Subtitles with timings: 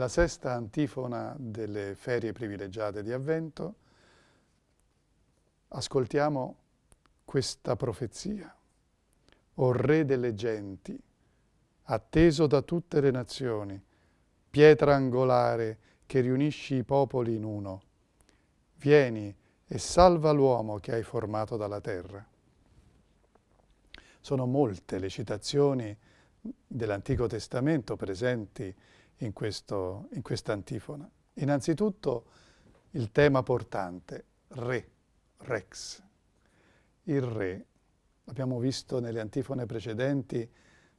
[0.00, 3.74] Nella sesta antifona delle ferie privilegiate di Avvento
[5.68, 6.56] ascoltiamo
[7.26, 8.56] questa profezia.
[9.56, 10.98] O Re delle genti,
[11.82, 13.78] atteso da tutte le nazioni,
[14.48, 17.82] pietra angolare che riunisci i popoli in uno,
[18.76, 22.26] vieni e salva l'uomo che hai formato dalla terra.
[24.18, 25.94] Sono molte le citazioni
[26.66, 28.74] dell'Antico Testamento presenti
[29.20, 31.08] in, questo, in questa antifona.
[31.34, 32.24] Innanzitutto
[32.90, 34.90] il tema portante, re,
[35.38, 36.02] rex.
[37.04, 37.66] Il re,
[38.26, 40.48] abbiamo visto nelle antifone precedenti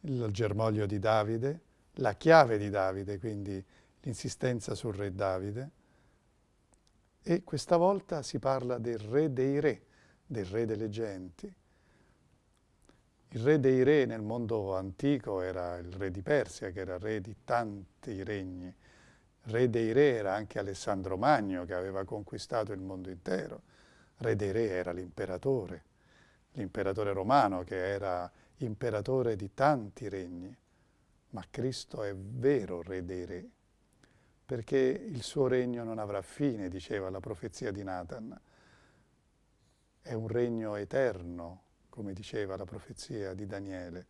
[0.00, 1.60] il germoglio di Davide,
[1.96, 3.64] la chiave di Davide, quindi
[4.00, 5.70] l'insistenza sul re Davide,
[7.22, 9.86] e questa volta si parla del re dei re,
[10.26, 11.52] del re delle genti.
[13.34, 17.22] Il re dei re nel mondo antico era il re di Persia, che era re
[17.22, 18.74] di tanti regni.
[19.44, 23.62] Re dei re era anche Alessandro Magno, che aveva conquistato il mondo intero.
[24.18, 25.84] Re dei re era l'imperatore,
[26.52, 30.54] l'imperatore romano, che era imperatore di tanti regni.
[31.30, 33.48] Ma Cristo è vero re dei re,
[34.44, 38.38] perché il suo regno non avrà fine, diceva la profezia di Nathan.
[40.02, 41.62] È un regno eterno,
[41.92, 44.06] come diceva la profezia di Daniele.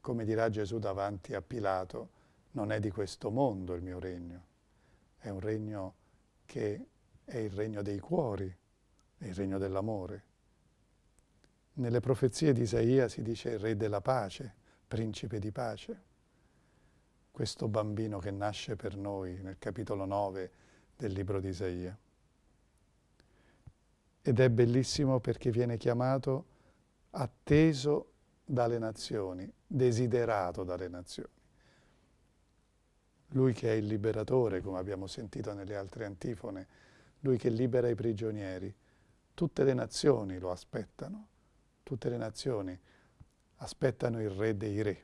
[0.00, 2.08] Come dirà Gesù davanti a Pilato,
[2.52, 4.46] non è di questo mondo il mio regno,
[5.18, 5.94] è un regno
[6.46, 6.86] che
[7.22, 8.48] è il regno dei cuori,
[9.18, 10.24] è il regno dell'amore.
[11.74, 14.54] Nelle profezie di Isaia si dice re della pace,
[14.88, 16.02] principe di pace.
[17.30, 20.50] Questo bambino che nasce per noi nel capitolo 9
[20.96, 21.94] del libro di Isaia
[24.28, 26.44] ed è bellissimo perché viene chiamato
[27.12, 28.12] atteso
[28.44, 31.32] dalle nazioni, desiderato dalle nazioni.
[33.28, 36.66] Lui che è il liberatore, come abbiamo sentito nelle altre antifone,
[37.20, 38.74] lui che libera i prigionieri,
[39.32, 41.28] tutte le nazioni lo aspettano,
[41.82, 42.78] tutte le nazioni
[43.56, 45.02] aspettano il re dei re.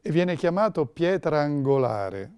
[0.00, 2.32] E viene chiamato pietra angolare,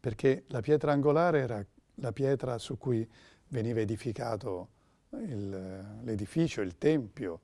[0.00, 1.66] perché la pietra angolare era
[2.00, 3.08] la pietra su cui
[3.48, 4.68] veniva edificato
[5.10, 7.40] l'edificio, il, il tempio,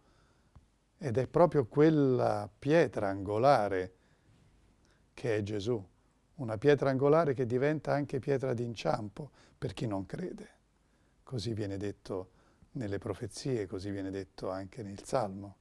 [0.99, 3.95] ed è proprio quella pietra angolare
[5.15, 5.83] che è Gesù,
[6.37, 10.49] una pietra angolare che diventa anche pietra d'inciampo per chi non crede.
[11.23, 12.31] Così viene detto
[12.73, 15.57] nelle profezie, così viene detto anche nel Salmo.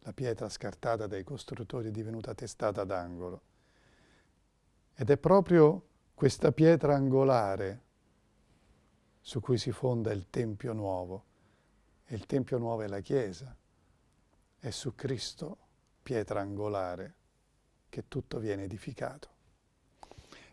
[0.00, 3.42] La pietra scartata dai costruttori è divenuta testata d'angolo.
[4.94, 7.85] Ed è proprio questa pietra angolare
[9.26, 11.24] su cui si fonda il Tempio nuovo.
[12.04, 13.56] E il Tempio nuovo è la Chiesa.
[14.56, 15.58] È su Cristo,
[16.00, 17.14] pietra angolare,
[17.88, 19.28] che tutto viene edificato.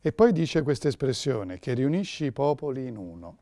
[0.01, 3.37] E poi dice questa espressione, che riunisci i popoli in uno.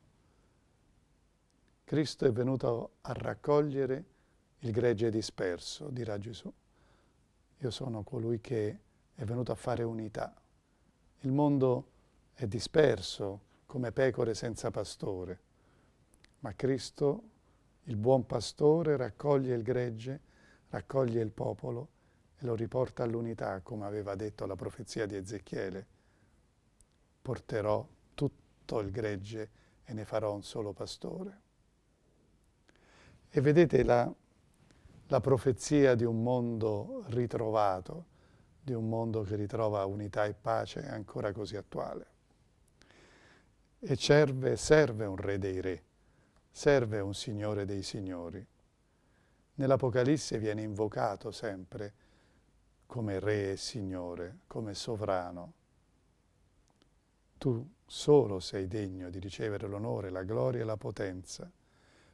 [1.85, 4.05] Cristo è venuto a raccogliere
[4.59, 6.51] il gregge disperso, dirà Gesù.
[7.57, 8.79] Io sono colui che
[9.15, 10.35] è venuto a fare unità.
[11.21, 11.85] Il mondo
[12.33, 15.39] è disperso, come pecore senza pastore.
[16.39, 17.23] Ma Cristo,
[17.83, 20.19] il buon pastore, raccoglie il gregge,
[20.67, 21.87] raccoglie il popolo
[22.37, 25.87] e lo riporta all'unità, come aveva detto la profezia di Ezechiele.
[27.21, 29.49] Porterò tutto il gregge
[29.85, 31.41] e ne farò un solo pastore.
[33.29, 34.13] E vedete la,
[35.07, 38.05] la profezia di un mondo ritrovato,
[38.61, 42.10] di un mondo che ritrova unità e pace, è ancora così attuale.
[43.83, 45.83] E serve, serve un re dei re,
[46.51, 48.45] serve un signore dei signori.
[49.55, 51.93] Nell'Apocalisse viene invocato sempre
[52.85, 55.53] come re e signore, come sovrano.
[57.39, 61.51] Tu solo sei degno di ricevere l'onore, la gloria e la potenza,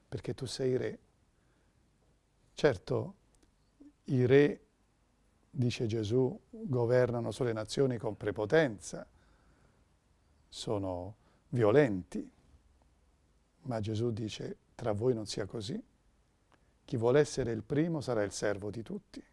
[0.08, 1.00] perché tu sei re.
[2.54, 3.16] Certo,
[4.06, 4.62] i re,
[5.50, 9.06] dice Gesù, governano sulle nazioni con prepotenza,
[10.48, 11.16] sono
[11.50, 12.30] violenti.
[13.62, 15.82] Ma Gesù dice, tra voi non sia così.
[16.86, 19.24] Chi vuole essere il primo sarà il servo di tutti.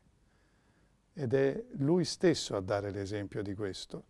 [1.13, 4.05] Ed è Lui stesso a dare l'esempio di questo.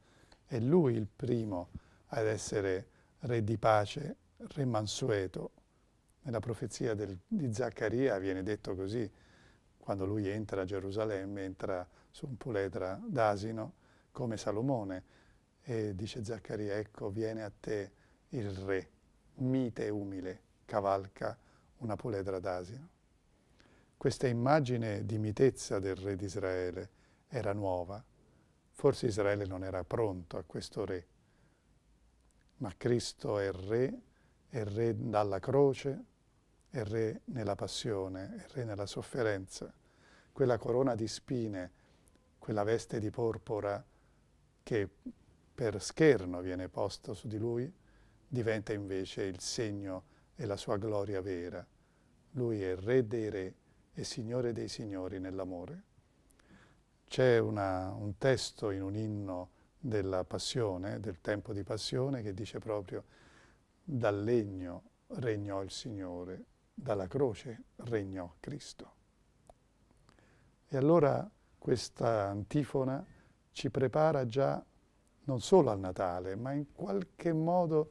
[0.46, 1.68] È Lui il primo
[2.08, 2.88] ad essere
[3.20, 5.50] re di pace, re mansueto.
[6.22, 9.10] Nella profezia del, di Zaccaria viene detto così,
[9.76, 13.74] quando lui entra a Gerusalemme, entra su un puledra d'asino
[14.10, 15.02] come Salomone
[15.64, 17.90] e dice Zaccaria, ecco, viene a te
[18.30, 18.88] il re,
[19.36, 21.36] mite e umile, cavalca
[21.78, 22.88] una puledra d'asino.
[23.96, 26.90] Questa immagine di mitezza del re di Israele
[27.28, 28.04] era nuova,
[28.76, 31.06] Forse Israele non era pronto a questo re,
[32.56, 34.00] ma Cristo è re,
[34.48, 36.04] è re dalla croce,
[36.70, 39.72] è re nella passione, è re nella sofferenza.
[40.32, 41.70] Quella corona di spine,
[42.36, 43.82] quella veste di porpora
[44.64, 44.88] che
[45.54, 47.72] per scherno viene posto su di lui,
[48.26, 50.04] diventa invece il segno
[50.34, 51.64] e la sua gloria vera.
[52.32, 53.54] Lui è re dei re
[53.92, 55.82] e signore dei signori nell'amore.
[57.06, 63.04] C'è un testo in un inno della passione, del tempo di passione, che dice proprio
[63.84, 68.92] dal legno regnò il Signore, dalla croce regnò Cristo.
[70.66, 73.04] E allora questa antifona
[73.52, 74.64] ci prepara già
[75.24, 77.90] non solo al Natale, ma in qualche modo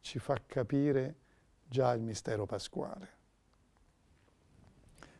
[0.00, 1.16] ci fa capire
[1.66, 3.22] già il mistero pasquale.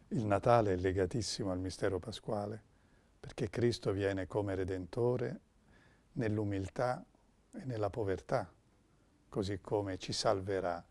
[0.09, 2.63] Il Natale è legatissimo al mistero pasquale,
[3.19, 5.41] perché Cristo viene come Redentore
[6.13, 7.05] nell'umiltà
[7.53, 8.53] e nella povertà,
[9.29, 10.85] così come ci salverà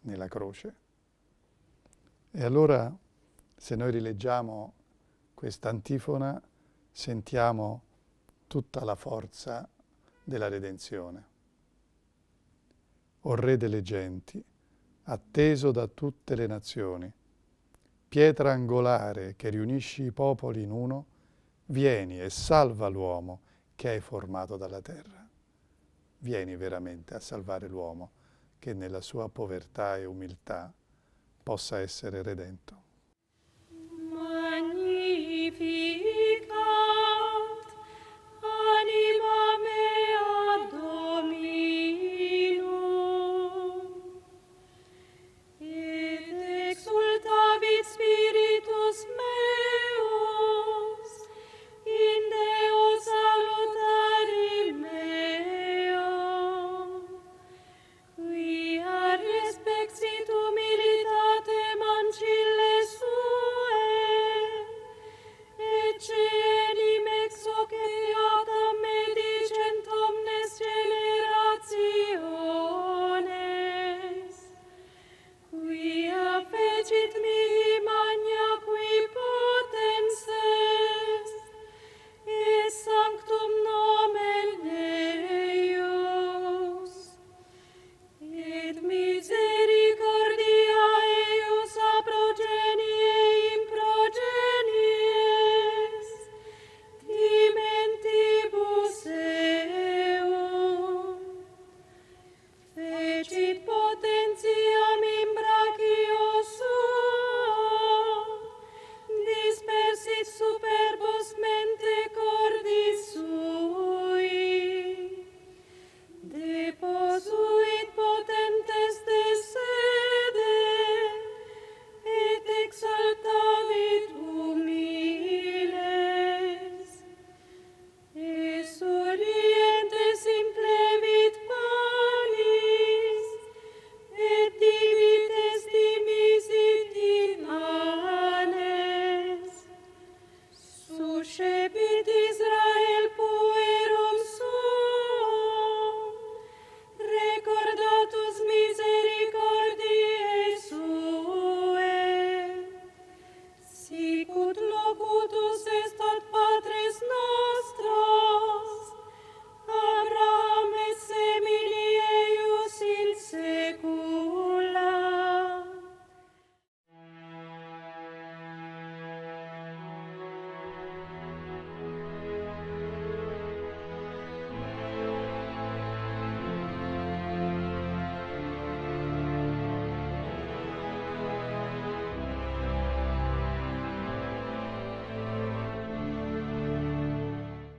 [0.00, 0.74] nella croce.
[2.30, 2.94] E allora,
[3.56, 4.74] se noi rileggiamo
[5.34, 6.40] questa antifona,
[6.90, 7.82] sentiamo
[8.46, 9.68] tutta la forza
[10.24, 11.30] della redenzione.
[13.22, 14.42] O Re delle genti,
[15.04, 17.12] atteso da tutte le nazioni,
[18.08, 21.06] pietra angolare che riunisci i popoli in uno,
[21.66, 23.40] vieni e salva l'uomo
[23.74, 25.26] che hai formato dalla terra.
[26.18, 28.10] Vieni veramente a salvare l'uomo
[28.58, 30.72] che nella sua povertà e umiltà
[31.42, 32.80] possa essere redento.
[34.12, 36.21] Magnifica